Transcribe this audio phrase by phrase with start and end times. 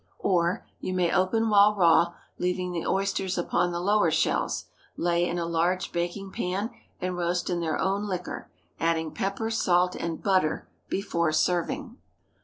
[0.17, 4.65] Or, you may open while raw, leaving the oysters upon the lower shells;
[4.97, 9.95] lay in a large baking pan, and roast in their own liquor, adding pepper, salt,
[9.95, 11.97] and butter before serving.